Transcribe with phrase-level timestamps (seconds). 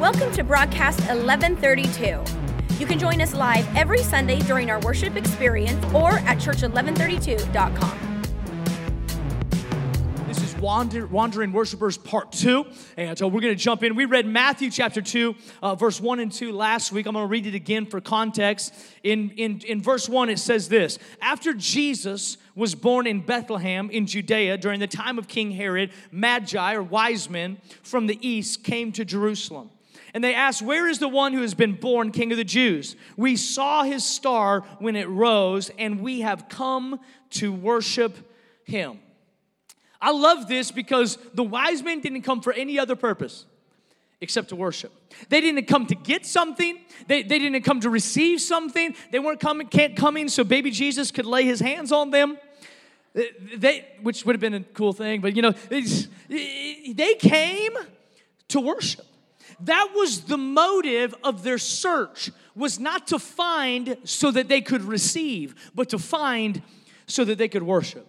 [0.00, 2.24] Welcome to broadcast 1132.
[2.78, 8.22] You can join us live every Sunday during our worship experience or at church1132.com.
[10.26, 12.64] This is Wander, Wandering Worshippers Part 2.
[12.96, 13.94] And so we're going to jump in.
[13.94, 17.04] We read Matthew chapter 2, uh, verse 1 and 2 last week.
[17.04, 18.72] I'm going to read it again for context.
[19.02, 24.06] In, in, in verse 1, it says this After Jesus was born in Bethlehem in
[24.06, 28.92] Judea during the time of King Herod, Magi or wise men from the east came
[28.92, 29.68] to Jerusalem.
[30.14, 32.96] And they asked, Where is the one who has been born king of the Jews?
[33.16, 37.00] We saw his star when it rose, and we have come
[37.30, 38.16] to worship
[38.64, 38.98] him.
[40.00, 43.44] I love this because the wise men didn't come for any other purpose
[44.20, 44.92] except to worship.
[45.28, 46.78] They didn't come to get something.
[47.06, 48.94] They, they didn't come to receive something.
[49.10, 52.38] They weren't coming, can't coming so baby Jesus could lay his hands on them.
[53.14, 55.52] They, which would have been a cool thing, but you know,
[56.28, 57.72] they came
[58.48, 59.06] to worship.
[59.62, 64.82] That was the motive of their search was not to find so that they could
[64.82, 66.62] receive, but to find
[67.06, 68.06] so that they could worship.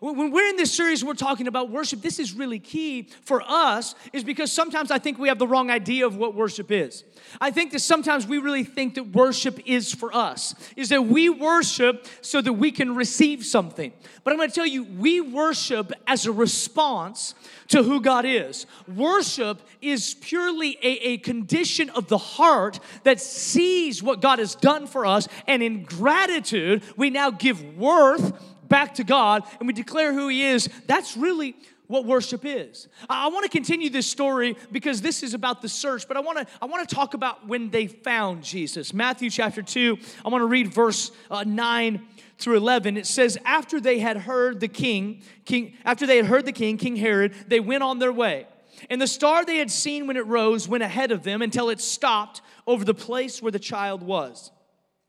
[0.00, 2.00] When we're in this series, we're talking about worship.
[2.00, 5.70] This is really key for us, is because sometimes I think we have the wrong
[5.70, 7.04] idea of what worship is.
[7.38, 11.28] I think that sometimes we really think that worship is for us, is that we
[11.28, 13.92] worship so that we can receive something.
[14.24, 17.34] But I'm gonna tell you, we worship as a response
[17.68, 18.64] to who God is.
[18.88, 24.86] Worship is purely a, a condition of the heart that sees what God has done
[24.86, 28.32] for us, and in gratitude, we now give worth
[28.70, 31.54] back to God and we declare who He is, that's really
[31.90, 32.86] what worship is.
[33.08, 36.38] I want to continue this story because this is about the search, but I want
[36.38, 38.94] to I want to talk about when they found Jesus.
[38.94, 42.06] Matthew chapter 2, I want to read verse uh, 9
[42.38, 42.96] through 11.
[42.96, 46.78] It says after they had heard the king, king after they had heard the king,
[46.78, 48.46] King Herod, they went on their way.
[48.88, 51.80] And the star they had seen when it rose went ahead of them until it
[51.80, 54.52] stopped over the place where the child was.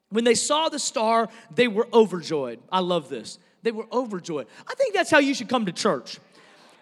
[0.10, 2.60] When they saw the star, they were overjoyed.
[2.72, 3.38] I love this.
[3.64, 4.48] They were overjoyed.
[4.68, 6.20] I think that's how you should come to church.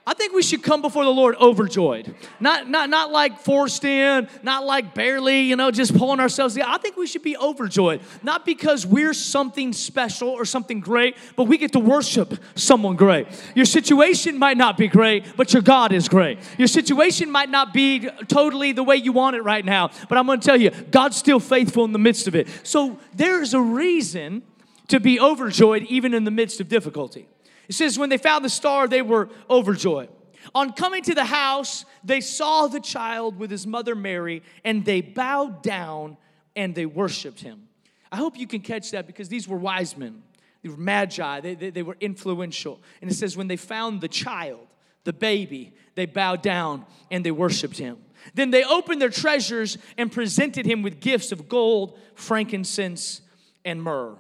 [0.10, 2.16] I think we should come before the Lord overjoyed.
[2.40, 6.72] Not, not, not like forced in, not like barely, you know, just pulling ourselves together.
[6.72, 8.02] I think we should be overjoyed.
[8.24, 13.28] Not because we're something special or something great, but we get to worship someone great.
[13.54, 16.40] Your situation might not be great, but your God is great.
[16.58, 20.26] Your situation might not be totally the way you want it right now, but I'm
[20.26, 22.48] gonna tell you, God's still faithful in the midst of it.
[22.64, 24.42] So there's a reason
[24.90, 27.28] to be overjoyed even in the midst of difficulty.
[27.68, 30.10] It says, when they found the star, they were overjoyed.
[30.56, 35.02] On coming to the house, they saw the child with his mother Mary, and they
[35.02, 36.18] bowed down
[36.56, 37.68] and they worshiped him.
[38.12, 40.24] I hope you can catch that because these were wise men.
[40.64, 42.82] They were magi, they, they, they were influential.
[43.02, 44.68] And it says, when they found the child,
[45.04, 47.98] the baby, they bowed down and they worshiped him.
[48.34, 53.22] Then they opened their treasures and presented him with gifts of gold, frankincense,
[53.64, 54.18] and myrrh.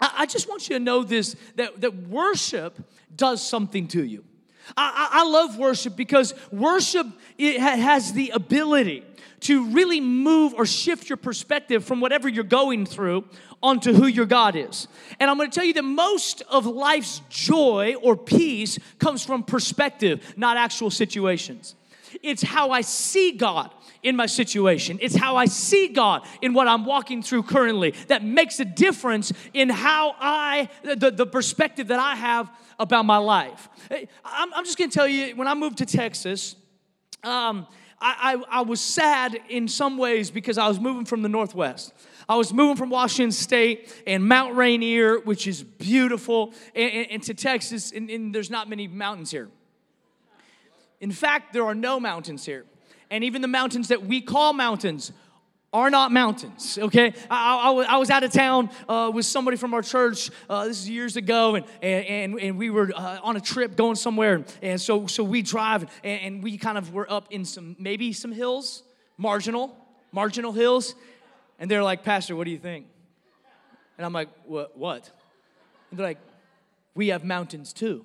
[0.00, 2.78] I, just want you to know this that, that worship
[3.14, 4.24] does something to you.
[4.76, 7.06] I, I, love worship because worship
[7.38, 9.04] it has the ability
[9.40, 13.24] to really move or shift your perspective from whatever you're going through
[13.62, 14.86] onto who your God is.
[15.18, 19.42] And I'm going to tell you that most of life's joy or peace comes from
[19.42, 21.74] perspective, not actual situations.
[22.22, 23.72] It's how I see God
[24.02, 24.98] in my situation.
[25.00, 29.32] It's how I see God in what I'm walking through currently that makes a difference
[29.52, 33.68] in how I, the, the perspective that I have about my life.
[34.24, 36.56] I'm, I'm just gonna tell you, when I moved to Texas,
[37.22, 37.66] um,
[38.00, 41.92] I, I, I, was sad in some ways because I was moving from the Northwest.
[42.26, 47.22] I was moving from Washington State and Mount Rainier, which is beautiful, and, and, and
[47.24, 49.50] to Texas, and, and there's not many mountains here.
[51.00, 52.64] In fact, there are no mountains here
[53.10, 55.12] and even the mountains that we call mountains
[55.72, 57.12] are not mountains, okay?
[57.30, 60.80] I, I, I was out of town uh, with somebody from our church, uh, this
[60.80, 64.80] is years ago, and, and, and we were uh, on a trip going somewhere, and
[64.80, 68.32] so, so we drive, and, and we kind of were up in some, maybe some
[68.32, 68.82] hills,
[69.16, 69.76] marginal,
[70.10, 70.96] marginal hills,
[71.60, 72.86] and they're like, Pastor, what do you think?
[73.96, 74.76] And I'm like, what?
[74.76, 75.08] what?
[75.90, 76.18] And they're like,
[76.96, 78.04] we have mountains too.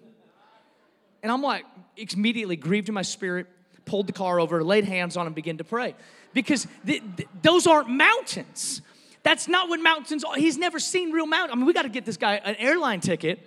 [1.25, 1.65] And I'm like,
[1.97, 3.47] immediately grieved in my spirit,
[3.85, 5.95] pulled the car over, laid hands on him, began to pray.
[6.35, 8.83] Because th- th- those aren't mountains.
[9.23, 10.35] That's not what mountains are.
[10.35, 11.53] He's never seen real mountains.
[11.53, 13.39] I mean, we got to get this guy an airline ticket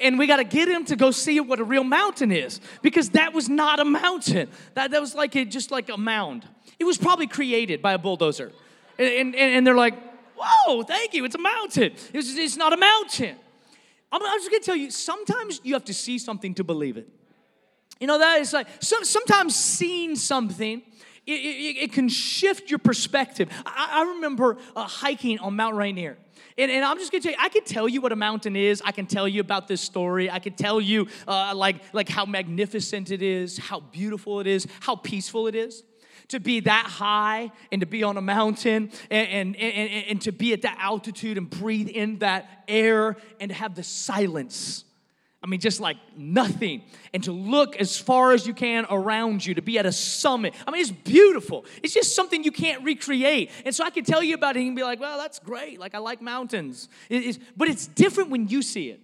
[0.00, 3.10] and we got to get him to go see what a real mountain is because
[3.10, 4.48] that was not a mountain.
[4.72, 6.48] That, that was like a, just like a mound.
[6.78, 8.52] It was probably created by a bulldozer.
[8.98, 9.96] And, and, and they're like,
[10.34, 11.92] whoa, thank you, it's a mountain.
[12.14, 13.36] It's, it's not a mountain.
[14.10, 17.06] I'm, I'm just gonna tell you, sometimes you have to see something to believe it.
[18.00, 20.82] You know, that is like so, sometimes seeing something
[21.28, 23.50] it, it, it can shift your perspective.
[23.66, 26.16] I, I remember uh, hiking on Mount Rainier.
[26.56, 28.82] And, and, I'm just gonna tell you, I can tell you what a mountain is.
[28.84, 30.30] I can tell you about this story.
[30.30, 34.66] I could tell you uh, like, like how magnificent it is, how beautiful it is,
[34.80, 35.84] how peaceful it is
[36.28, 40.32] to be that high and to be on a mountain and, and, and, and, to
[40.32, 44.84] be at that altitude and breathe in that air and to have the silence.
[45.42, 46.82] I mean, just like nothing.
[47.14, 50.52] And to look as far as you can around you, to be at a summit.
[50.66, 51.64] I mean, it's beautiful.
[51.82, 53.50] It's just something you can't recreate.
[53.64, 55.78] And so I can tell you about it and be like, well, that's great.
[55.78, 56.88] Like, I like mountains.
[57.08, 59.00] It is, but it's different when you see it.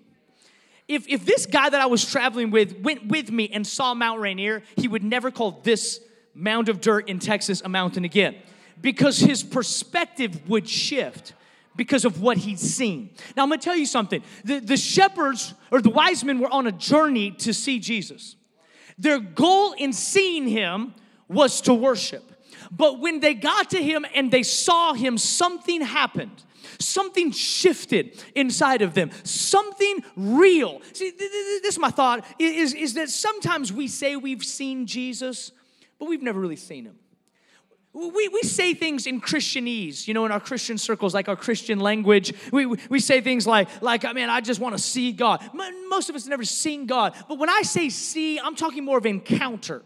[0.89, 4.21] If, if this guy that I was traveling with went with me and saw Mount
[4.21, 6.01] Rainier, he would never call this
[6.35, 8.35] mound of dirt in Texas a mountain again
[8.83, 11.33] because his perspective would shift
[11.77, 13.11] because of what he'd seen.
[13.37, 14.23] Now, I'm gonna tell you something.
[14.45, 18.37] The, the shepherds or the wise men were on a journey to see Jesus.
[18.99, 20.95] Their goal in seeing him
[21.29, 22.31] was to worship.
[22.71, 26.45] But when they got to him and they saw him, something happened.
[26.79, 29.11] Something shifted inside of them.
[29.23, 30.81] Something real.
[30.93, 35.53] See, this is my thought is, is that sometimes we say we've seen Jesus,
[35.99, 36.99] but we've never really seen him.
[37.95, 41.79] We, we say things in Christianese, you know, in our Christian circles, like our Christian
[41.79, 42.35] language.
[42.51, 45.49] We, we say things like, like, I mean, I just want to see God.
[45.89, 47.15] Most of us never seen God.
[47.29, 49.83] But when I say see, I'm talking more of encounter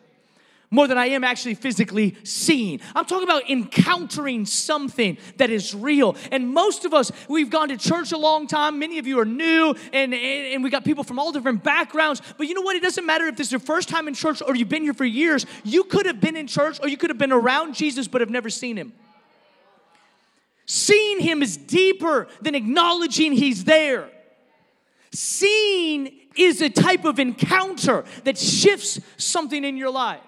[0.70, 2.80] more than I am actually physically seeing.
[2.94, 6.16] I'm talking about encountering something that is real.
[6.30, 8.78] And most of us, we've gone to church a long time.
[8.78, 12.20] Many of you are new, and, and, and, we got people from all different backgrounds.
[12.36, 12.76] But you know what?
[12.76, 14.94] It doesn't matter if this is your first time in church or you've been here
[14.94, 15.46] for years.
[15.64, 18.30] You could have been in church or you could have been around Jesus but have
[18.30, 18.92] never seen him.
[20.66, 24.10] Seeing him is deeper than acknowledging he's there.
[25.12, 30.20] Seeing is a type of encounter that shifts something in your life.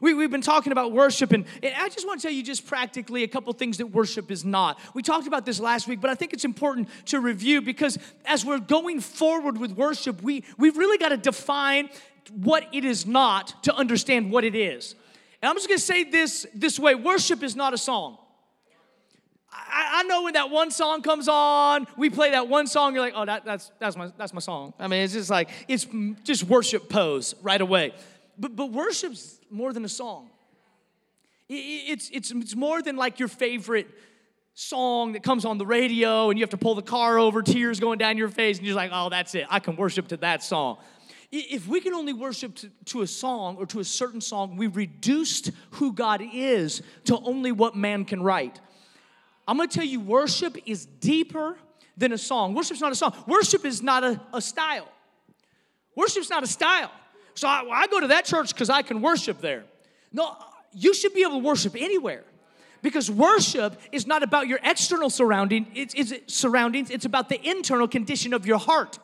[0.00, 2.66] We, we've been talking about worship, and, and I just want to tell you just
[2.66, 4.78] practically a couple things that worship is not.
[4.94, 8.44] We talked about this last week, but I think it's important to review because as
[8.44, 11.88] we're going forward with worship, we, we've really got to define
[12.30, 14.94] what it is not to understand what it is.
[15.42, 18.18] And I'm just going to say this this way worship is not a song.
[19.52, 23.02] I, I, know when that one song comes on, we play that one song, you're
[23.02, 24.72] like, oh, that, that's, that's, my, that's my song.
[24.78, 25.86] I mean, it's just like, it's
[26.24, 27.92] just worship pose right away.
[28.38, 30.30] But, but worship's more than a song.
[31.48, 33.88] It's, it's, it's more than like your favorite
[34.54, 37.80] song that comes on the radio and you have to pull the car over, tears
[37.80, 39.46] going down your face, and you're like, oh, that's it.
[39.50, 40.78] I can worship to that song.
[41.30, 44.66] If we can only worship to, to a song or to a certain song, we
[44.66, 48.60] reduced who God is to only what man can write.
[49.48, 51.56] I'm gonna tell you, worship is deeper
[51.96, 52.54] than a song.
[52.54, 53.14] Worship's not a song.
[53.26, 54.88] Worship is not a, a style.
[55.96, 56.90] Worship's not a style.
[57.34, 59.64] So I, I go to that church because I can worship there.
[60.12, 60.36] No,
[60.72, 62.24] you should be able to worship anywhere
[62.82, 67.88] because worship is not about your external surrounding it's, it's, surroundings it's about the internal
[67.88, 68.98] condition of your heart.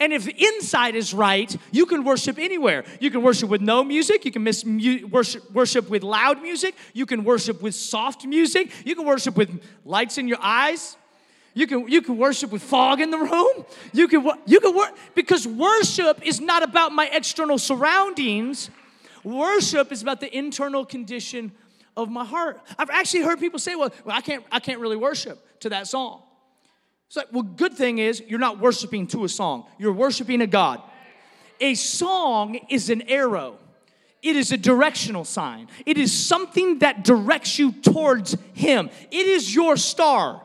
[0.00, 2.84] And if the inside is right you can worship anywhere.
[3.00, 6.74] You can worship with no music you can miss mu- worship, worship with loud music
[6.92, 10.96] you can worship with soft music you can worship with lights in your eyes
[11.58, 13.64] you can, you can worship with fog in the room.
[13.92, 18.70] You can, you can work because worship is not about my external surroundings.
[19.24, 21.50] Worship is about the internal condition
[21.96, 22.60] of my heart.
[22.78, 25.88] I've actually heard people say, well, well I, can't, I can't really worship to that
[25.88, 26.22] song.
[27.08, 30.46] It's like, well, good thing is you're not worshiping to a song, you're worshiping a
[30.46, 30.80] God.
[31.60, 33.58] A song is an arrow.
[34.22, 35.66] It is a directional sign.
[35.86, 38.90] It is something that directs you towards Him.
[39.10, 40.42] It is your star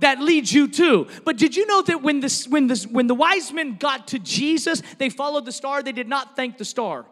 [0.00, 1.06] that leads you to.
[1.24, 4.18] But did you know that when, this, when, this, when the wise men got to
[4.18, 7.06] Jesus, they followed the star, they did not thank the star.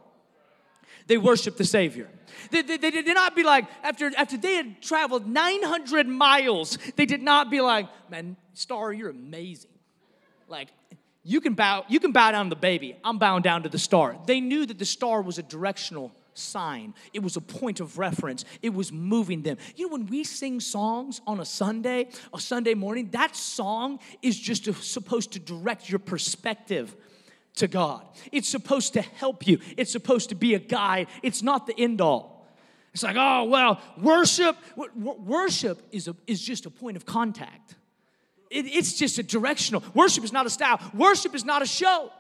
[1.07, 2.09] They worshiped the Savior.
[2.51, 7.07] They, they, they, did not be like, after, after they had traveled 900 miles, they
[7.07, 9.71] did not be like, man, star, you're amazing.
[10.49, 10.69] Like,
[11.25, 12.97] you can bow, you can bow down to the baby.
[13.05, 14.17] I'm bowing down to the star.
[14.27, 16.95] They knew that the star was a directional sign.
[17.13, 18.45] It was a point of reference.
[18.63, 19.59] It was moving them.
[19.77, 24.39] You know, when we sing songs on a Sunday, a Sunday morning, that song is
[24.39, 26.95] just a, supposed to direct your perspective
[27.57, 28.07] to God.
[28.31, 29.59] It's supposed to help you.
[29.77, 31.09] It's supposed to be a guide.
[31.23, 32.49] It's not the end all.
[32.93, 37.75] It's like, oh, well, worship, worship is, a, is just a point of contact.
[38.51, 39.83] It, it's just a directional.
[39.95, 40.79] Worship is not a style.
[40.95, 42.11] Worship is not a show.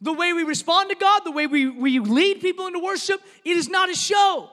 [0.00, 3.56] The way we respond to God, the way we, we lead people into worship, it
[3.56, 4.50] is not a show.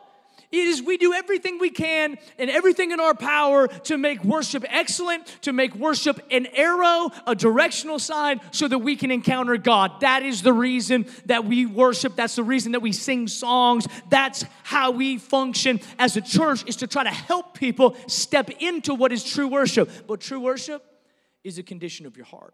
[0.50, 4.63] It is we do everything we can and everything in our power to make worship
[4.70, 10.00] excellent, to make worship an arrow, a directional sign, so that we can encounter God.
[10.00, 12.16] That is the reason that we worship.
[12.16, 13.88] That's the reason that we sing songs.
[14.10, 18.94] That's how we function as a church is to try to help people step into
[18.94, 19.89] what is true worship.
[20.08, 20.82] But true worship
[21.44, 22.54] is a condition of your heart.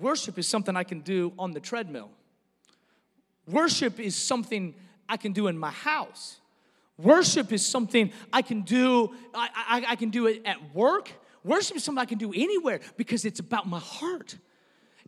[0.00, 2.10] Worship is something I can do on the treadmill.
[3.46, 4.74] Worship is something
[5.08, 6.40] I can do in my house.
[6.96, 11.10] Worship is something I can do, I, I, I, can do it at work.
[11.44, 14.36] Worship is something I can do anywhere because it's about my heart.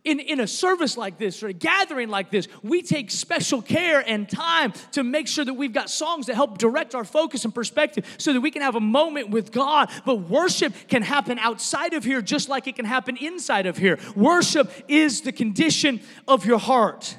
[0.03, 4.03] In, in a service like this or a gathering like this, we take special care
[4.05, 7.55] and time to make sure that we've got songs that help direct our focus and
[7.55, 9.89] perspective so that we can have a moment with God.
[10.05, 13.97] But worship can happen outside of here just like it can happen inside of here.
[14.13, 17.17] Worship is the condition of your heart.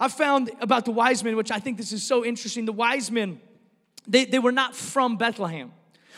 [0.00, 2.64] I found about the wise men, which I think this is so interesting.
[2.64, 3.40] The wise men,
[4.08, 5.72] they, they were not from Bethlehem.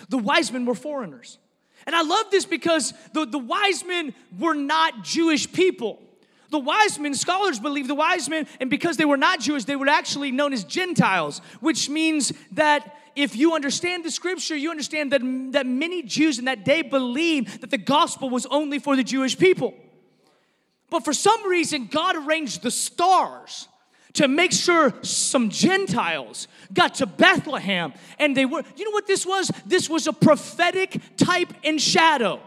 [0.08, 1.38] The wise men were foreigners.
[1.86, 6.02] And I love this because the, the wise men were not Jewish people.
[6.50, 9.76] The wise men, scholars believe the wise men, and because they were not Jewish, they
[9.76, 15.12] were actually known as Gentiles, which means that if you understand the scripture, you understand
[15.12, 19.02] that, that many Jews in that day believed that the gospel was only for the
[19.02, 19.74] Jewish people.
[20.90, 23.68] But for some reason, God arranged the stars
[24.16, 27.92] to make sure some Gentiles got to Bethlehem.
[28.18, 29.50] And they were, you know what this was?
[29.64, 32.40] This was a prophetic type and shadow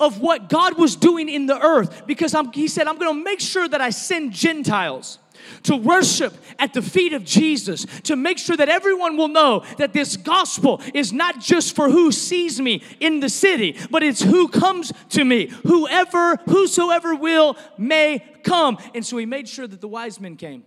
[0.00, 3.40] of what God was doing in the earth because I'm, he said, I'm gonna make
[3.40, 5.18] sure that I send Gentiles
[5.64, 9.92] to worship at the feet of Jesus, to make sure that everyone will know that
[9.92, 14.48] this gospel is not just for who sees me in the city, but it's who
[14.48, 15.48] comes to me.
[15.64, 18.78] Whoever, whosoever will may come.
[18.94, 20.64] And so he made sure that the wise men came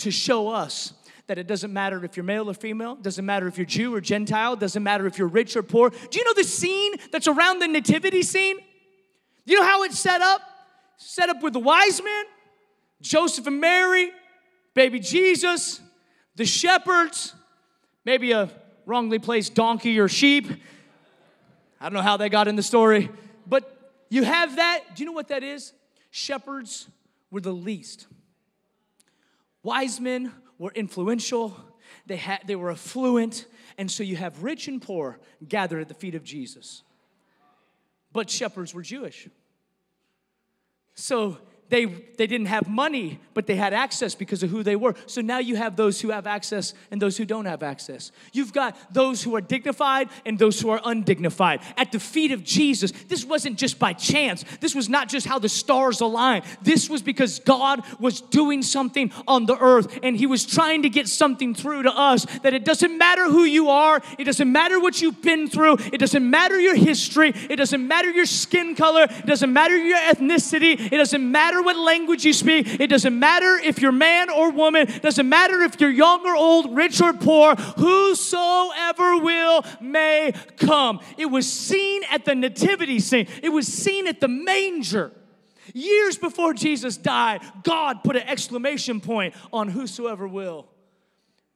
[0.00, 0.92] to show us
[1.26, 4.00] that it doesn't matter if you're male or female, doesn't matter if you're Jew or
[4.00, 5.90] Gentile, doesn't matter if you're rich or poor.
[5.90, 8.56] Do you know the scene that's around the nativity scene?
[8.56, 10.40] Do you know how it's set up?
[10.96, 12.24] Set up with the wise men,
[13.00, 14.10] Joseph and Mary,
[14.74, 15.80] baby Jesus,
[16.34, 17.34] the shepherds,
[18.04, 18.50] maybe a
[18.84, 20.48] wrongly placed donkey or sheep.
[21.80, 23.08] I don't know how they got in the story,
[23.46, 24.96] but you have that.
[24.96, 25.72] Do you know what that is?
[26.10, 26.88] Shepherds
[27.30, 28.08] were the least.
[29.62, 31.56] Wise men were influential,
[32.06, 33.46] they, had, they were affluent,
[33.78, 36.82] and so you have rich and poor gathered at the feet of Jesus.
[38.12, 39.28] But shepherds were Jewish.
[40.94, 41.38] So
[41.70, 44.94] they, they didn't have money, but they had access because of who they were.
[45.06, 48.10] So now you have those who have access and those who don't have access.
[48.32, 51.60] You've got those who are dignified and those who are undignified.
[51.76, 54.44] At the feet of Jesus, this wasn't just by chance.
[54.60, 56.44] This was not just how the stars aligned.
[56.60, 60.90] This was because God was doing something on the earth and He was trying to
[60.90, 64.80] get something through to us that it doesn't matter who you are, it doesn't matter
[64.80, 69.06] what you've been through, it doesn't matter your history, it doesn't matter your skin color,
[69.08, 72.80] it doesn't matter your ethnicity, it doesn't matter matter what language you speak.
[72.80, 74.88] It doesn't matter if you're man or woman.
[74.88, 77.54] It doesn't matter if you're young or old, rich or poor.
[77.54, 81.00] Whosoever will may come.
[81.16, 83.26] It was seen at the nativity scene.
[83.42, 85.12] It was seen at the manger.
[85.72, 90.66] Years before Jesus died, God put an exclamation point on whosoever will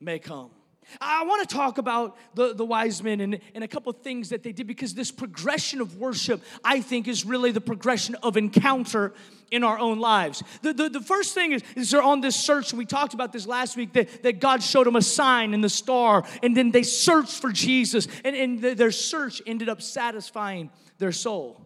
[0.00, 0.50] may come.
[1.00, 4.30] I want to talk about the, the wise men and, and a couple of things
[4.30, 8.36] that they did because this progression of worship, I think, is really the progression of
[8.36, 9.12] encounter
[9.50, 10.42] in our own lives.
[10.62, 13.46] The, the, the first thing is, is they're on this search, we talked about this
[13.46, 16.82] last week, that, that God showed them a sign in the star, and then they
[16.82, 21.60] searched for Jesus, and, and the, their search ended up satisfying their soul.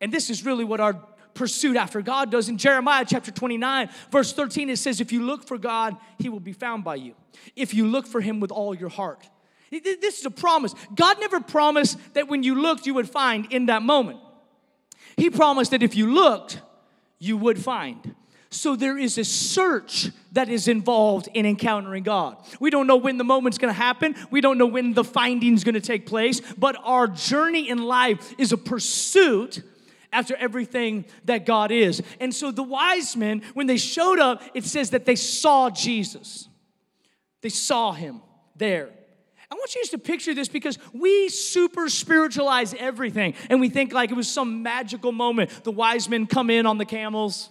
[0.00, 0.94] And this is really what our
[1.40, 2.50] pursuit after God does.
[2.50, 6.38] In Jeremiah chapter 29, verse 13, it says, If you look for God, he will
[6.38, 7.14] be found by you.
[7.56, 9.26] If you look for him with all your heart.
[9.70, 10.74] This is a promise.
[10.94, 14.18] God never promised that when you looked, you would find in that moment.
[15.16, 16.60] He promised that if you looked,
[17.18, 18.14] you would find.
[18.50, 22.36] So there is a search that is involved in encountering God.
[22.60, 25.80] We don't know when the moment's gonna happen, we don't know when the finding's gonna
[25.80, 29.62] take place, but our journey in life is a pursuit
[30.12, 32.02] after everything that God is.
[32.20, 36.48] And so the wise men, when they showed up, it says that they saw Jesus.
[37.42, 38.22] They saw him
[38.56, 38.90] there.
[39.50, 43.92] I want you just to picture this because we super spiritualize everything and we think
[43.92, 45.64] like it was some magical moment.
[45.64, 47.50] The wise men come in on the camels,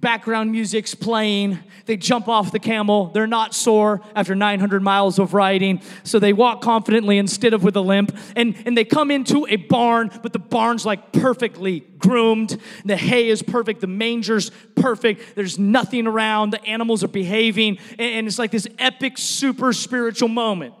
[0.00, 1.58] Background music's playing.
[1.84, 3.08] They jump off the camel.
[3.08, 5.82] They're not sore after 900 miles of riding.
[6.04, 8.16] So they walk confidently instead of with a limp.
[8.34, 12.58] And, and they come into a barn, but the barn's like perfectly groomed.
[12.86, 13.82] The hay is perfect.
[13.82, 15.34] The manger's perfect.
[15.34, 16.50] There's nothing around.
[16.50, 17.78] The animals are behaving.
[17.98, 20.72] And it's like this epic, super spiritual moment.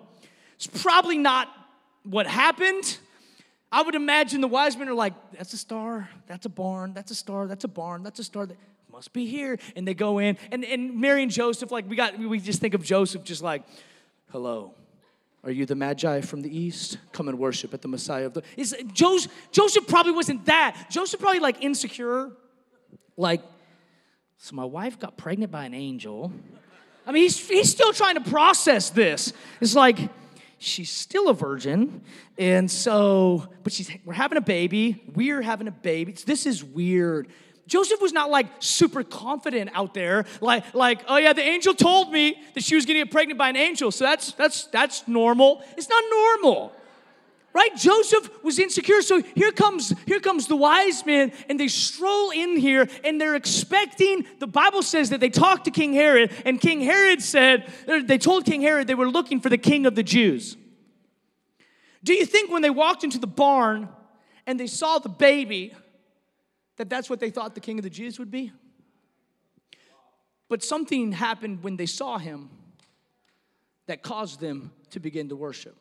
[0.60, 1.48] It's probably not
[2.04, 2.98] what happened.
[3.72, 7.10] I would imagine the wise men are like, that's a star, that's a barn, that's
[7.10, 8.58] a star, that's a barn, that's a star That
[8.92, 9.58] must be here.
[9.74, 12.74] And they go in, and, and Mary and Joseph, like we got, we just think
[12.74, 13.62] of Joseph just like,
[14.32, 14.74] hello.
[15.44, 16.98] Are you the Magi from the East?
[17.12, 18.42] Come and worship at the Messiah of the.
[18.58, 20.88] Is Joseph, Joseph probably wasn't that.
[20.90, 22.32] Joseph probably like insecure.
[23.16, 23.40] Like,
[24.36, 26.30] so my wife got pregnant by an angel.
[27.06, 29.32] I mean, he's, he's still trying to process this.
[29.62, 29.98] It's like,
[30.60, 32.02] she's still a virgin.
[32.38, 35.02] And so, but she's, we're having a baby.
[35.14, 36.12] We're having a baby.
[36.12, 37.28] This is weird.
[37.66, 42.10] Joseph was not like super confident out there, like, like, oh yeah, the angel told
[42.12, 45.62] me that she was gonna get pregnant by an angel, so that's that's that's normal.
[45.76, 46.72] It's not normal.
[47.52, 47.74] Right?
[47.76, 49.02] Joseph was insecure.
[49.02, 53.34] So here comes here comes the wise men and they stroll in here and they're
[53.34, 57.72] expecting the Bible says that they talked to King Herod and King Herod said
[58.04, 60.56] they told King Herod they were looking for the king of the Jews.
[62.04, 63.88] Do you think when they walked into the barn
[64.46, 65.74] and they saw the baby
[66.76, 68.52] that that's what they thought the king of the Jews would be?
[70.48, 72.48] But something happened when they saw him
[73.86, 75.76] that caused them to begin to worship.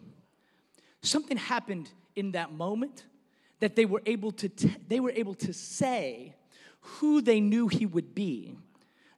[1.01, 3.05] Something happened in that moment
[3.59, 6.35] that they were able to t- they were able to say
[6.81, 8.55] who they knew he would be,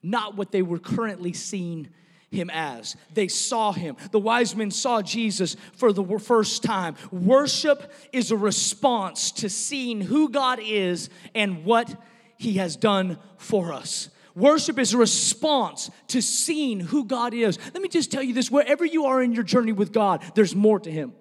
[0.02, 1.90] not what they were currently seeing
[2.30, 2.96] him as.
[3.14, 3.98] They saw him.
[4.12, 6.96] The wise men saw Jesus for the first time.
[7.12, 11.94] Worship is a response to seeing who God is and what
[12.38, 14.10] he has done for us.
[14.34, 17.60] Worship is a response to seeing who God is.
[17.74, 20.56] Let me just tell you this wherever you are in your journey with God, there's
[20.56, 21.14] more to him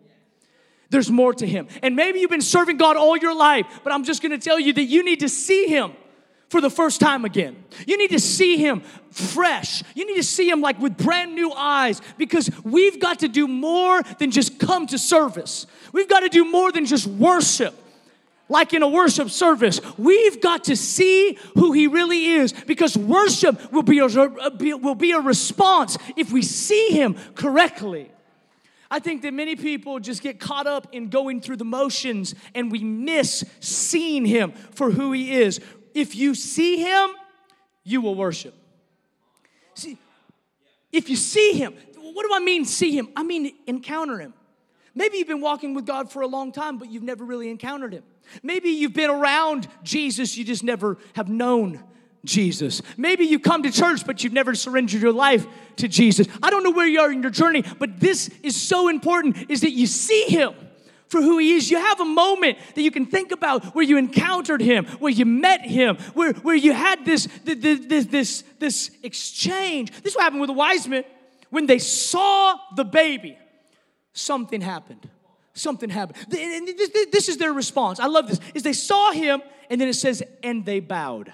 [0.91, 1.69] there's more to him.
[1.83, 4.73] And maybe you've been serving God all your life, but I'm just gonna tell you
[4.75, 5.93] that you need to see him
[6.51, 7.65] for the first time again.
[7.87, 8.83] You need to see him
[9.13, 9.85] fresh.
[9.95, 13.47] You need to see him like with brand new eyes because we've got to do
[13.47, 15.67] more than just come to service.
[15.93, 17.75] We've got to do more than just worship.
[18.49, 23.73] Like in a worship service, we've got to see who he really is because worship
[23.73, 28.11] will be a, will be a response if we see him correctly.
[28.91, 32.73] I think that many people just get caught up in going through the motions and
[32.73, 35.61] we miss seeing him for who he is.
[35.95, 37.11] If you see him,
[37.85, 38.55] you will worship.
[39.75, 39.97] See,
[40.91, 43.09] if you see him, what do I mean see him?
[43.15, 44.35] I mean encounter him.
[44.95, 47.93] Maybe you've been walking with God for a long time, but you've never really encountered
[47.93, 48.03] him.
[48.43, 51.83] Maybe you've been around Jesus, you just never have known
[52.25, 52.83] Jesus.
[52.97, 56.27] Maybe you come to church, but you've never surrendered your life to Jesus.
[56.43, 59.63] I don't know where you are in your journey, but this is so important is
[59.63, 60.55] that you see him
[61.09, 61.71] for who he is.
[61.71, 65.25] You have a moment that you can think about where you encountered him, where you
[65.25, 69.91] met him, where, where you had this, this, this, this exchange.
[70.03, 71.05] This is what happened with the wise men.
[71.49, 73.37] When they saw the baby,
[74.13, 75.09] something happened.
[75.53, 76.33] Something happened.
[76.33, 77.99] And this is their response.
[77.99, 78.39] I love this.
[78.55, 81.33] Is they saw him, and then it says, and they bowed.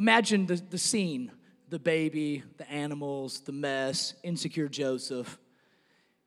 [0.00, 1.30] Imagine the, the scene
[1.68, 5.38] the baby, the animals, the mess, insecure Joseph.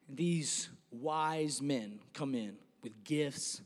[0.08, 3.62] These wise men come in with gifts,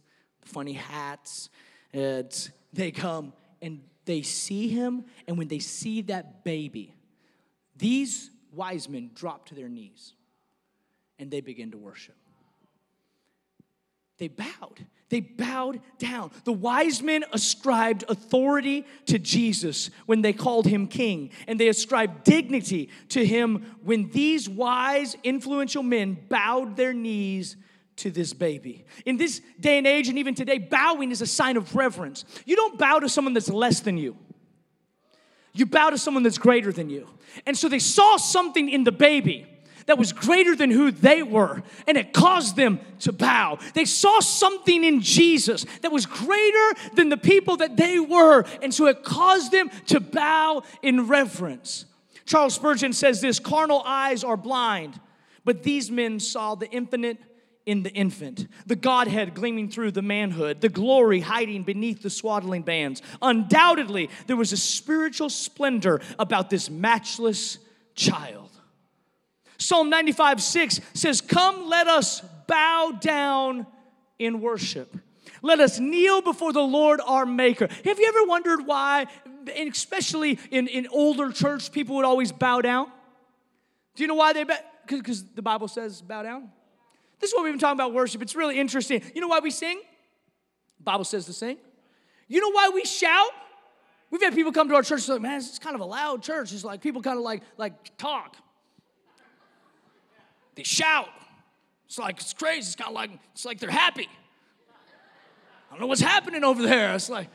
[0.46, 1.50] funny hats.
[1.92, 2.32] And
[2.72, 6.96] they come and they see him, and when they see that baby,
[7.76, 10.14] these wise men drop to their knees
[11.20, 12.16] and they begin to worship.
[14.18, 14.86] They bowed.
[15.10, 16.32] They bowed down.
[16.44, 22.26] The wise men ascribed authority to Jesus when they called him king, and they ascribed
[22.26, 27.56] dignity to him when these wise, influential men bowed their knees
[27.98, 28.86] to this baby.
[29.06, 32.26] In this day and age, and even today, bowing is a sign of reverence.
[32.46, 34.18] You don't bow to someone that's less than you,
[35.54, 37.08] you bow to someone that's greater than you.
[37.46, 39.48] And so they saw something in the baby
[39.88, 43.58] that was greater than who they were, and it caused them to bow.
[43.74, 48.74] They saw something in Jesus that was greater than the people that they were, and
[48.74, 51.86] so it caused them to bow in reverence.
[52.26, 55.00] Charles Spurgeon says this carnal eyes are blind,
[55.46, 57.18] but these men saw the infinite
[57.66, 62.62] in the infant, the Godhead gleaming through the manhood, the glory hiding beneath the swaddling
[62.62, 63.02] bands.
[63.22, 67.58] Undoubtedly, there was a spiritual splendor about this matchless
[67.94, 68.47] child.
[69.58, 73.68] Psalm 95 6 says, Come, let us bow down
[74.20, 74.96] in worship.
[75.42, 77.68] Let us kneel before the Lord our Maker.
[77.68, 79.08] Have you ever wondered why
[79.56, 82.88] especially in, in older church, people would always bow down.
[83.96, 84.58] Do you know why they bow?
[84.88, 86.50] Because the Bible says bow down.
[87.20, 88.22] This is what we've been talking about worship.
[88.22, 89.02] It's really interesting.
[89.14, 89.82] You know why we sing?
[90.78, 91.58] The Bible says to sing.
[92.28, 93.32] You know why we shout?
[94.12, 96.54] We've had people come to our church say, man, it's kind of a loud church.
[96.54, 98.38] It's like people kind of like, like talk.
[100.58, 101.08] They shout.
[101.86, 102.68] It's like, it's crazy.
[102.68, 104.10] It's kind of like, it's like they're happy.
[105.70, 106.96] I don't know what's happening over there.
[106.96, 107.30] It's like,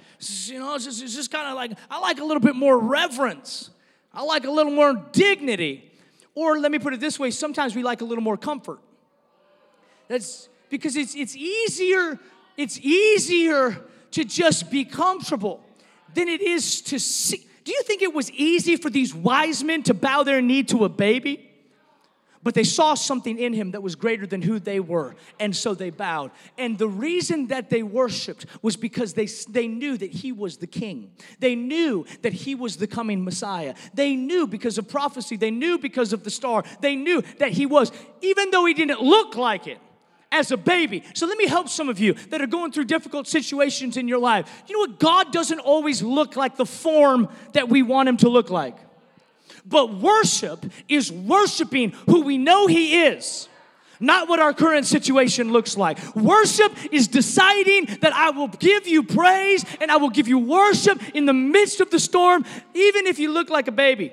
[0.46, 2.78] you know, it's just, it's just kind of like, I like a little bit more
[2.78, 3.70] reverence.
[4.12, 5.90] I like a little more dignity.
[6.34, 8.80] Or let me put it this way sometimes we like a little more comfort.
[10.08, 12.18] That's because it's, it's easier,
[12.56, 15.62] it's easier to just be comfortable
[16.14, 17.46] than it is to see.
[17.64, 20.84] Do you think it was easy for these wise men to bow their knee to
[20.84, 21.51] a baby?
[22.42, 25.74] But they saw something in him that was greater than who they were, and so
[25.74, 26.32] they bowed.
[26.58, 30.66] And the reason that they worshiped was because they, they knew that he was the
[30.66, 31.12] king.
[31.38, 33.74] They knew that he was the coming Messiah.
[33.94, 37.66] They knew because of prophecy, they knew because of the star, they knew that he
[37.66, 39.78] was, even though he didn't look like it
[40.32, 41.04] as a baby.
[41.14, 44.18] So let me help some of you that are going through difficult situations in your
[44.18, 44.64] life.
[44.66, 44.98] You know what?
[44.98, 48.76] God doesn't always look like the form that we want him to look like.
[49.64, 53.48] But worship is worshiping who we know he is
[54.02, 55.96] not what our current situation looks like.
[56.16, 61.00] Worship is deciding that I will give you praise and I will give you worship
[61.14, 62.44] in the midst of the storm,
[62.74, 64.12] even if you look like a baby.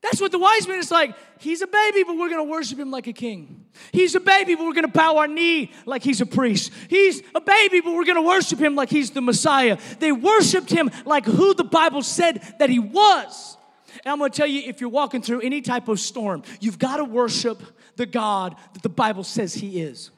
[0.00, 1.14] That's what the wise man is like.
[1.38, 3.66] He's a baby, but we're to worship him like a king.
[3.92, 6.72] He's a baby, but we're to bow our knee like he's a priest.
[6.88, 9.76] He's a baby, but we're to worship him like he's the Messiah.
[9.98, 13.57] They worshiped him like who the Bible said that he was.
[14.04, 16.98] And I'm to tell you if you're walking through any type of storm, you've got
[16.98, 17.62] to worship
[17.96, 20.10] the God that the Bible says he is.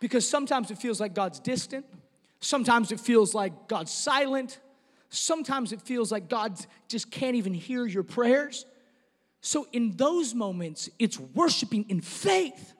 [0.00, 1.84] Because sometimes it feels like God's distant,
[2.40, 4.60] sometimes it feels like God's silent,
[5.10, 8.64] sometimes it feels like God just can't even hear your prayers.
[9.40, 12.74] So, in those moments, it's worshiping in faith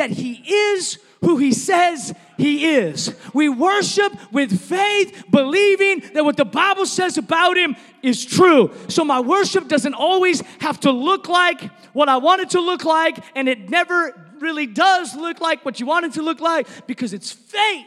[0.00, 3.14] that He is who He says He is.
[3.34, 8.72] We worship with faith, believing that what the Bible says about Him is true.
[8.88, 12.84] So, my worship doesn't always have to look like what I want it to look
[12.84, 16.66] like, and it never really does look like what you want it to look like
[16.86, 17.84] because it's faith.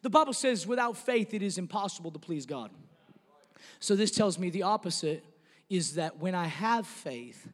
[0.00, 2.70] The Bible says, without faith, it is impossible to please God.
[3.80, 5.24] So, this tells me the opposite
[5.68, 7.46] is that when I have faith,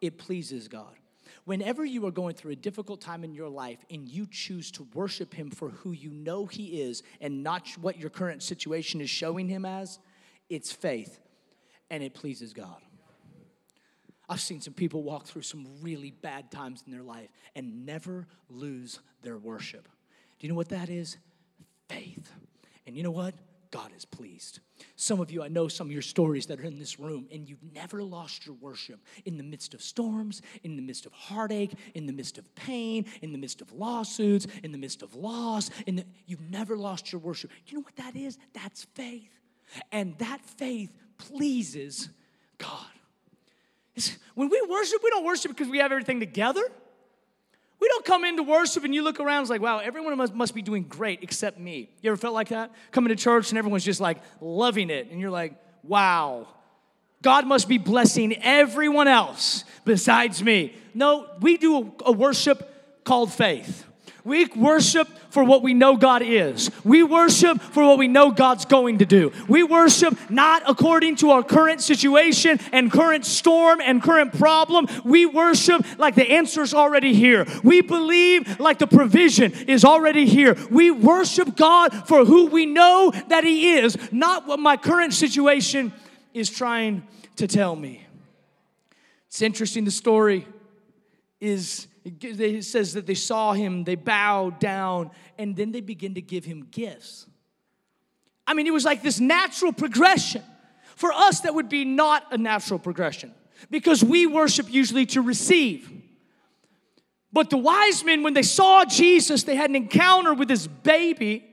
[0.00, 0.96] it pleases God.
[1.44, 4.86] Whenever you are going through a difficult time in your life and you choose to
[4.94, 9.10] worship Him for who you know He is and not what your current situation is
[9.10, 9.98] showing Him as,
[10.48, 11.18] it's faith
[11.90, 12.80] and it pleases God.
[14.28, 18.26] I've seen some people walk through some really bad times in their life and never
[18.48, 19.88] lose their worship.
[20.38, 21.18] Do you know what that is?
[21.88, 22.30] Faith.
[22.86, 23.34] And you know what?
[23.74, 24.60] God is pleased.
[24.94, 27.48] Some of you, I know some of your stories that are in this room, and
[27.48, 31.72] you've never lost your worship in the midst of storms, in the midst of heartache,
[31.94, 35.70] in the midst of pain, in the midst of lawsuits, in the midst of loss.
[35.88, 37.50] In the, you've never lost your worship.
[37.66, 38.38] You know what that is?
[38.52, 39.40] That's faith.
[39.90, 42.10] And that faith pleases
[42.58, 42.86] God.
[43.96, 46.62] It's, when we worship, we don't worship because we have everything together.
[47.80, 50.54] We don't come into worship and you look around, it's like, wow, everyone must, must
[50.54, 51.90] be doing great except me.
[52.00, 52.72] You ever felt like that?
[52.92, 56.48] Coming to church and everyone's just like loving it, and you're like, wow,
[57.22, 60.74] God must be blessing everyone else besides me.
[60.94, 63.84] No, we do a, a worship called faith.
[64.24, 66.70] We worship for what we know God is.
[66.82, 69.32] We worship for what we know God's going to do.
[69.48, 74.86] We worship not according to our current situation and current storm and current problem.
[75.04, 77.46] We worship like the answer's already here.
[77.62, 80.56] We believe like the provision is already here.
[80.70, 85.92] We worship God for who we know that He is, not what my current situation
[86.32, 87.06] is trying
[87.36, 88.06] to tell me.
[89.28, 90.46] It's interesting, the story
[91.40, 96.20] is it says that they saw him, they bowed down, and then they begin to
[96.20, 97.26] give him gifts.
[98.46, 100.42] I mean, it was like this natural progression.
[100.96, 103.34] For us, that would be not a natural progression
[103.70, 105.90] because we worship usually to receive.
[107.32, 111.44] But the wise men, when they saw Jesus, they had an encounter with this baby.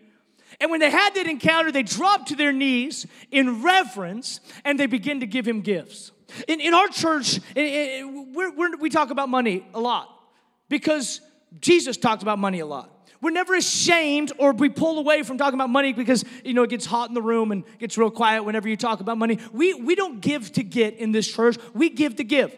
[0.59, 4.85] And when they had that encounter, they dropped to their knees in reverence and they
[4.85, 6.11] begin to give him gifts.
[6.47, 10.20] In, in our church, we're, we talk about money a lot
[10.71, 11.21] because
[11.59, 12.89] Jesus talked about money a lot.
[13.21, 16.71] We're never ashamed or we pull away from talking about money because you know it
[16.71, 19.37] gets hot in the room and gets real quiet whenever you talk about money.
[19.53, 21.57] We we don't give to get in this church.
[21.75, 22.57] We give to give.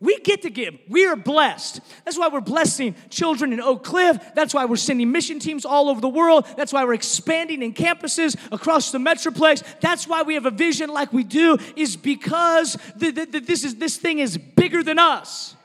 [0.00, 0.78] We get to give.
[0.88, 1.80] We are blessed.
[2.04, 4.16] That's why we're blessing children in Oak Cliff.
[4.34, 6.46] That's why we're sending mission teams all over the world.
[6.56, 9.64] That's why we're expanding in campuses across the Metroplex.
[9.80, 13.64] That's why we have a vision like we do, is because the, the, the, this,
[13.64, 15.56] is, this thing is bigger than us.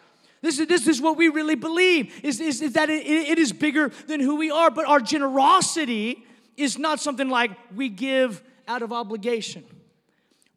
[0.43, 3.53] This is, this is what we really believe, is, is, is that it, it is
[3.53, 4.69] bigger than who we are.
[4.69, 6.25] But our generosity
[6.57, 9.63] is not something like we give out of obligation.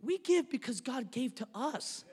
[0.02, 2.04] We give because God gave to us.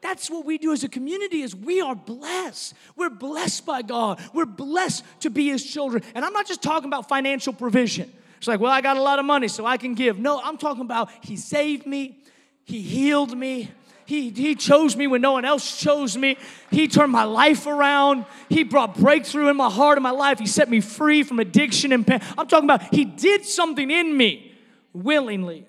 [0.00, 2.74] That's what we do as a community is we are blessed.
[2.94, 4.20] We're blessed by God.
[4.32, 6.04] We're blessed to be his children.
[6.14, 8.12] And I'm not just talking about financial provision.
[8.36, 10.20] It's like, well, I got a lot of money so I can give.
[10.20, 12.22] No, I'm talking about he saved me.
[12.62, 13.72] He healed me.
[14.08, 16.38] He, he chose me when no one else chose me.
[16.70, 18.24] He turned my life around.
[18.48, 20.38] He brought breakthrough in my heart and my life.
[20.38, 22.22] He set me free from addiction and pain.
[22.38, 24.54] I'm talking about He did something in me
[24.94, 25.66] willingly.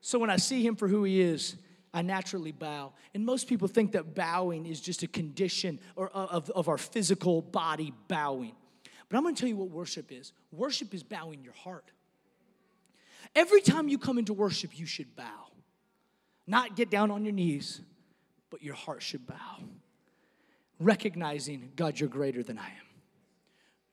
[0.00, 1.56] So when I see Him for who He is,
[1.92, 2.92] I naturally bow.
[3.14, 6.78] And most people think that bowing is just a condition or uh, of, of our
[6.78, 8.54] physical body bowing.
[9.08, 11.90] But I'm gonna tell you what worship is worship is bowing your heart.
[13.34, 15.48] Every time you come into worship, you should bow.
[16.46, 17.80] Not get down on your knees,
[18.50, 19.58] but your heart should bow.
[20.78, 22.86] Recognizing, God, you're greater than I am.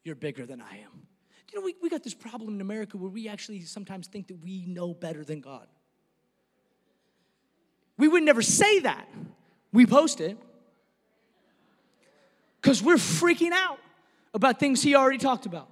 [0.04, 1.08] You're bigger than I am.
[1.52, 4.42] You know, we, we got this problem in America where we actually sometimes think that
[4.42, 5.68] we know better than God.
[7.98, 9.08] We would never say that.
[9.72, 10.38] We post it
[12.62, 13.80] because we're freaking out
[14.34, 15.70] about things He already talked about.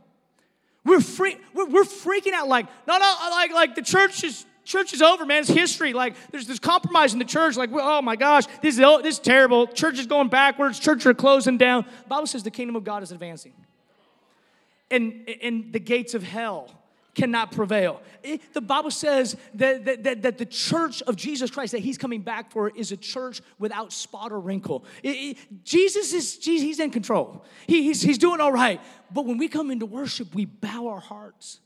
[0.86, 4.94] We're, free, we're, we're freaking out like, no, no, like, like the church is church
[4.94, 5.40] is over, man.
[5.40, 5.94] It's history.
[5.94, 7.58] Like there's this compromise in the church.
[7.58, 9.68] Like, oh my gosh, this is oh, this is terrible.
[9.68, 10.80] Church is going backwards.
[10.80, 11.86] Church are closing down.
[12.04, 13.54] The Bible says the kingdom of God is advancing,
[14.92, 16.70] and and the gates of hell
[17.16, 18.02] cannot prevail.
[18.24, 21.98] It, the Bible says that, that, that, that, the church of Jesus Christ that he's
[21.98, 24.86] coming back for is a church without spot or wrinkle.
[25.04, 27.44] It, it, Jesus is, he's in control.
[27.68, 28.80] He, he's, he's doing all right.
[29.12, 31.60] But when we come into worship, we bow our hearts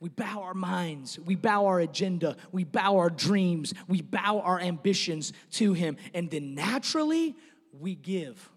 [0.00, 4.60] we bow our minds, we bow our agenda, we bow our dreams, we bow our
[4.60, 7.34] ambitions to Him, and then naturally
[7.72, 8.48] we give.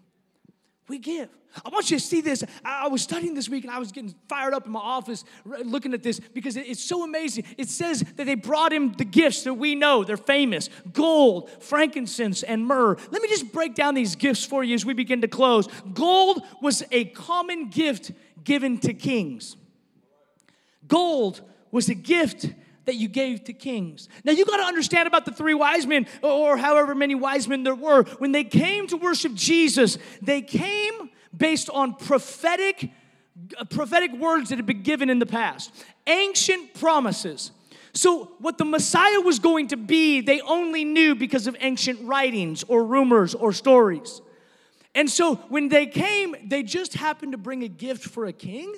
[0.88, 1.28] We give.
[1.64, 2.42] I want you to see this.
[2.64, 5.92] I was studying this week and I was getting fired up in my office looking
[5.92, 7.44] at this because it's so amazing.
[7.58, 12.42] It says that they brought him the gifts that we know, they're famous gold, frankincense,
[12.42, 12.96] and myrrh.
[13.10, 15.68] Let me just break down these gifts for you as we begin to close.
[15.92, 18.12] Gold was a common gift
[18.44, 19.56] given to kings.
[20.86, 22.46] Gold was a gift
[22.84, 24.08] that you gave to kings.
[24.24, 27.62] Now you got to understand about the three wise men, or however many wise men
[27.62, 28.04] there were.
[28.18, 32.90] When they came to worship Jesus, they came based on prophetic,
[33.56, 35.72] uh, prophetic words that had been given in the past,
[36.06, 37.52] ancient promises.
[37.94, 42.64] So, what the Messiah was going to be, they only knew because of ancient writings
[42.66, 44.22] or rumors or stories.
[44.94, 48.74] And so, when they came, they just happened to bring a gift for a king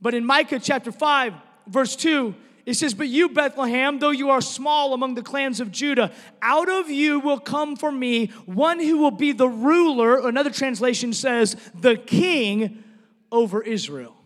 [0.00, 1.34] but in Micah chapter 5,
[1.66, 2.34] verse 2,
[2.66, 6.68] it says, But you, Bethlehem, though you are small among the clans of Judah, out
[6.68, 10.26] of you will come for me one who will be the ruler.
[10.26, 12.84] Another translation says, the king
[13.32, 14.16] over Israel.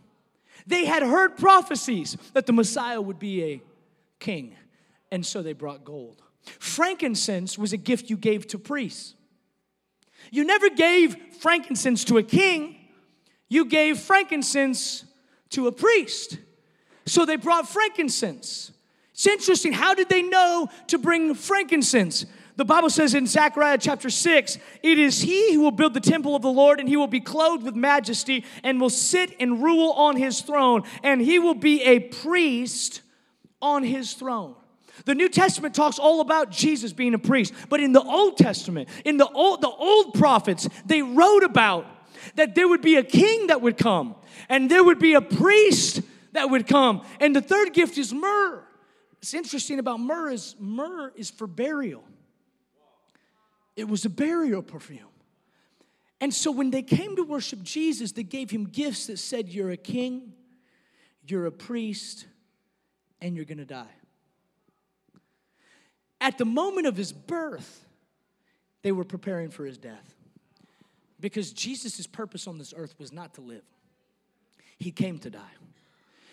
[0.67, 3.63] They had heard prophecies that the Messiah would be a
[4.19, 4.57] king,
[5.11, 6.23] and so they brought gold.
[6.59, 9.15] Frankincense was a gift you gave to priests.
[10.31, 12.77] You never gave frankincense to a king,
[13.49, 15.05] you gave frankincense
[15.55, 16.39] to a priest.
[17.07, 18.73] So they brought frankincense.
[19.13, 19.73] It's interesting.
[19.73, 22.27] How did they know to bring frankincense?
[22.57, 26.37] The Bible says in Zechariah chapter 6, it is he who will build the temple
[26.37, 29.91] of the Lord, and he will be clothed with majesty, and will sit and rule
[29.93, 33.03] on his throne, and he will be a priest
[33.61, 34.55] on his throne.
[35.05, 38.89] The New Testament talks all about Jesus being a priest, but in the Old Testament,
[39.05, 41.87] in the old, the old prophets, they wrote about
[42.37, 44.15] that there would be a king that would come
[44.49, 47.03] and there would be a priest that would come.
[47.21, 48.63] And the third gift is myrrh.
[49.23, 52.05] It's interesting about myrrh is myrrh is for burial.
[53.77, 55.09] It was a burial perfume.
[56.21, 59.71] And so when they came to worship Jesus, they gave him gifts that said, You're
[59.71, 60.33] a king,
[61.27, 62.27] you're a priest,
[63.21, 63.95] and you're gonna die.
[66.21, 67.85] At the moment of his birth,
[68.83, 70.15] they were preparing for his death.
[71.21, 73.65] Because Jesus' purpose on this earth was not to live,
[74.85, 75.41] he came to die.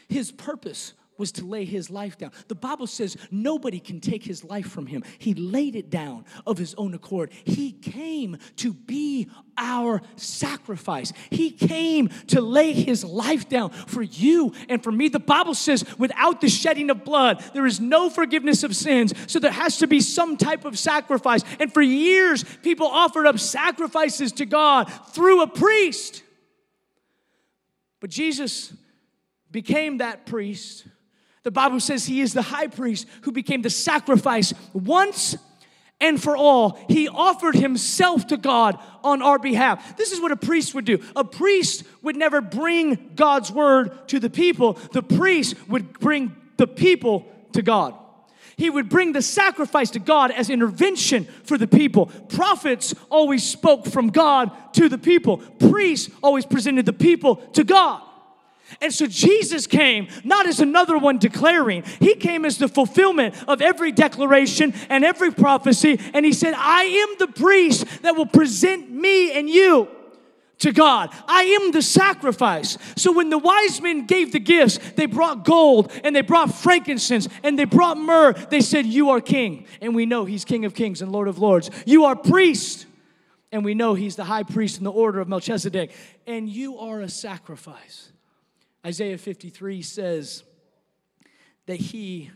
[0.10, 2.32] His purpose was to lay his life down.
[2.50, 5.04] The Bible says nobody can take his life from him.
[5.20, 7.32] He laid it down of his own accord.
[7.46, 11.14] He came to be our sacrifice.
[11.30, 15.08] He came to lay his life down for you and for me.
[15.08, 19.14] The Bible says without the shedding of blood, there is no forgiveness of sins.
[19.28, 21.44] So there has to be some type of sacrifice.
[21.60, 26.24] And for years, people offered up sacrifices to God through a priest.
[28.02, 28.74] But Jesus
[29.52, 30.86] became that priest.
[31.44, 35.38] The Bible says he is the high priest who became the sacrifice once
[36.02, 36.78] and for all.
[36.90, 39.96] He offered himself to God on our behalf.
[39.98, 41.00] This is what a priest would do.
[41.16, 46.68] A priest would never bring God's word to the people, the priest would bring the
[46.68, 47.96] people to God.
[48.58, 52.08] He would bring the sacrifice to God as intervention for the people.
[52.08, 55.38] Prophets always spoke from God to the people.
[55.38, 58.02] Priests always presented the people to God.
[58.80, 63.62] And so Jesus came not as another one declaring, He came as the fulfillment of
[63.62, 66.00] every declaration and every prophecy.
[66.14, 69.90] And He said, I am the priest that will present me and you
[70.62, 71.14] to God.
[71.28, 72.78] I am the sacrifice.
[72.96, 77.28] So when the wise men gave the gifts, they brought gold and they brought frankincense
[77.44, 78.34] and they brought myrrh.
[78.34, 79.66] They said, You are king.
[79.82, 81.70] And we know He's King of kings and Lord of lords.
[81.86, 82.86] You are priest.
[83.52, 85.92] And we know He's the high priest in the order of Melchizedek.
[86.26, 88.12] And you are a sacrifice.
[88.86, 90.44] Isaiah 53 says
[91.68, 92.32] that he,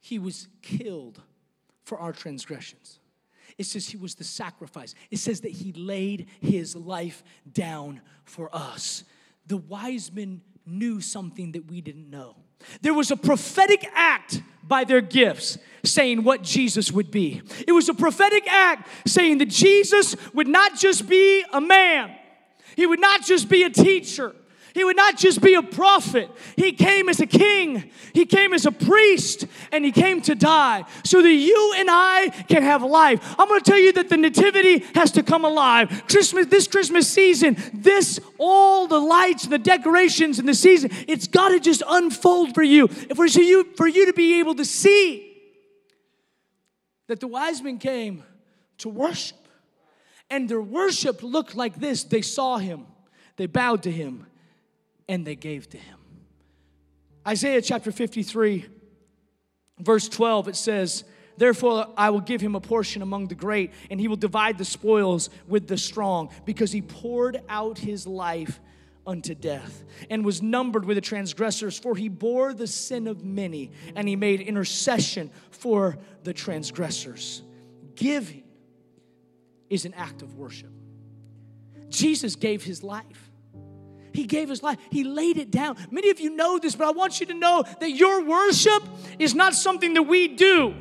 [0.00, 1.20] he was killed
[1.84, 2.98] for our transgressions.
[3.62, 4.92] It says he was the sacrifice.
[5.12, 7.22] It says that he laid his life
[7.52, 9.04] down for us.
[9.46, 12.34] The wise men knew something that we didn't know.
[12.80, 17.40] There was a prophetic act by their gifts saying what Jesus would be.
[17.68, 22.10] It was a prophetic act saying that Jesus would not just be a man,
[22.74, 24.34] he would not just be a teacher,
[24.74, 28.66] he would not just be a prophet, he came as a king, he came as
[28.66, 33.20] a priest, and he came to die so that you and I can have life.
[33.38, 36.04] I'm going to tell you that the nativity has to come alive.
[36.08, 41.50] Christmas, this Christmas season, this, all the lights the decorations and the season, it's got
[41.50, 45.28] to just unfold for you, for you, for you to be able to see
[47.08, 48.24] that the wise men came
[48.78, 49.36] to worship.
[50.30, 52.04] And their worship looked like this.
[52.04, 52.86] They saw him,
[53.36, 54.26] they bowed to him,
[55.08, 55.98] and they gave to him.
[57.26, 58.66] Isaiah chapter 53,
[59.78, 61.04] verse 12, it says,
[61.36, 64.64] Therefore, I will give him a portion among the great, and he will divide the
[64.64, 68.60] spoils with the strong, because he poured out his life
[69.06, 73.70] unto death, and was numbered with the transgressors, for he bore the sin of many,
[73.96, 77.42] and he made intercession for the transgressors.
[77.94, 78.44] Giving
[79.70, 80.70] is an act of worship.
[81.88, 83.21] Jesus gave his life.
[84.12, 84.78] He gave his life.
[84.90, 85.76] He laid it down.
[85.90, 88.82] Many of you know this, but I want you to know that your worship
[89.18, 90.74] is not something that we do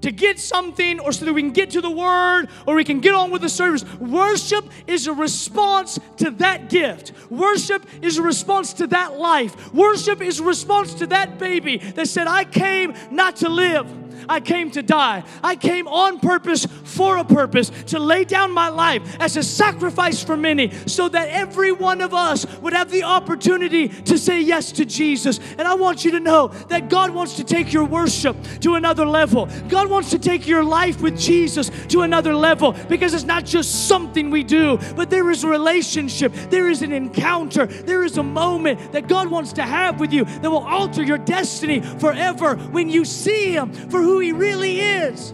[0.00, 3.00] to get something or so that we can get to the word or we can
[3.00, 3.84] get on with the service.
[3.98, 7.12] Worship is a response to that gift.
[7.30, 9.72] Worship is a response to that life.
[9.74, 13.86] Worship is a response to that baby that said, I came not to live
[14.28, 15.24] I came to die.
[15.42, 20.22] I came on purpose for a purpose to lay down my life as a sacrifice
[20.22, 24.72] for many so that every one of us would have the opportunity to say yes
[24.72, 25.38] to Jesus.
[25.58, 29.06] And I want you to know that God wants to take your worship to another
[29.06, 29.48] level.
[29.68, 33.86] God wants to take your life with Jesus to another level because it's not just
[33.88, 38.22] something we do, but there is a relationship, there is an encounter, there is a
[38.22, 42.88] moment that God wants to have with you that will alter your destiny forever when
[42.88, 45.32] you see Him for who He really is,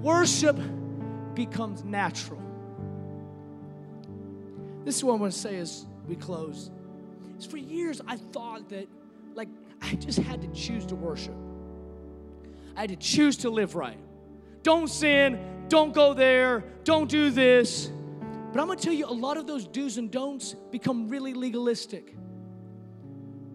[0.00, 0.58] worship
[1.34, 2.40] becomes natural.
[4.84, 6.70] This is what I want to say as we close.
[7.36, 8.88] It's for years I thought that,
[9.34, 9.48] like,
[9.82, 11.34] I just had to choose to worship.
[12.76, 13.98] I had to choose to live right.
[14.62, 17.90] Don't sin, don't go there, don't do this.
[18.52, 22.14] But I'm gonna tell you, a lot of those do's and don'ts become really legalistic.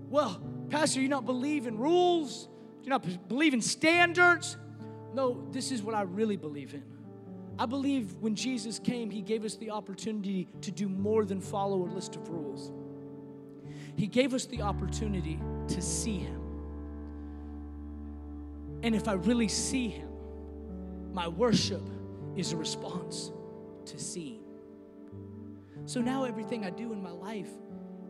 [0.10, 2.50] Well, Pastor, you not believe in rules?
[2.86, 4.58] Do you not believe in standards?
[5.12, 6.84] No, this is what I really believe in.
[7.58, 11.82] I believe when Jesus came, he gave us the opportunity to do more than follow
[11.82, 12.72] a list of rules.
[13.96, 16.40] He gave us the opportunity to see him.
[18.84, 20.10] And if I really see him,
[21.12, 21.90] my worship
[22.36, 23.32] is a response
[23.86, 24.44] to seeing.
[25.86, 27.50] So now everything I do in my life,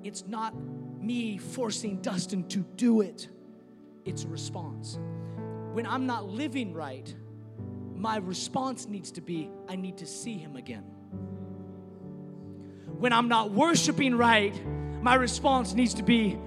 [0.04, 0.54] it's not
[1.00, 3.30] me forcing Dustin to do it
[4.06, 5.00] it's a response.
[5.74, 7.14] When I'm not living right,
[7.96, 10.84] my response needs to be I need to see him again.
[13.00, 14.54] When I'm not worshiping right,
[15.02, 16.38] my response needs to be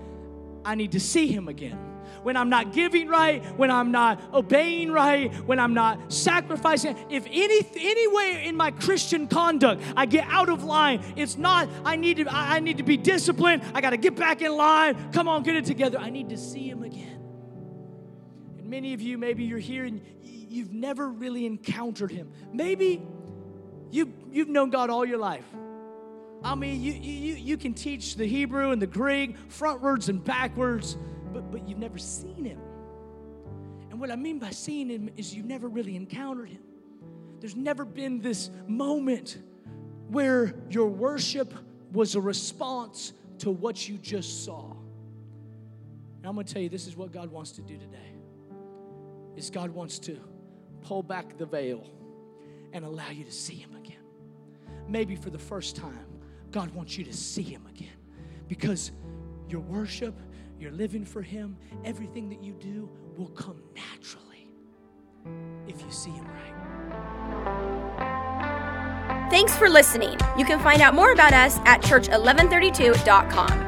[0.65, 1.79] I need to see him again.
[2.23, 6.97] when I'm not giving right, when I'm not obeying right, when I'm not sacrificing.
[7.11, 11.97] If any anywhere in my Christian conduct I get out of line, it's not I
[11.97, 13.63] need to I need to be disciplined.
[13.75, 15.13] I got to get back in line.
[15.13, 15.99] Come on, get it together.
[15.99, 17.18] I need to see him again.
[18.69, 22.31] Many of you maybe you're here and you've never really encountered him.
[22.53, 23.03] Maybe
[23.91, 25.47] you you've known God all your life.
[26.45, 30.97] I mean, you, you, you can teach the Hebrew and the Greek, frontwards and backwards,
[31.33, 32.61] but, but you've never seen him.
[33.91, 36.63] And what I mean by seeing him is you've never really encountered him.
[37.41, 39.39] There's never been this moment
[40.09, 41.53] where your worship
[41.93, 44.73] was a response to what you just saw.
[46.19, 48.08] And I'm going to tell you, this is what God wants to do today.
[49.39, 50.19] Is God wants to
[50.83, 51.89] pull back the veil
[52.73, 54.03] and allow you to see him again.
[54.89, 56.09] Maybe for the first time,
[56.51, 57.93] God wants you to see Him again
[58.49, 58.93] because
[59.49, 60.19] your worship,
[60.59, 64.51] your living for Him, everything that you do will come naturally
[65.67, 66.55] if you see Him right.
[69.31, 70.19] Thanks for listening.
[70.39, 73.68] You can find out more about us at church1132.com.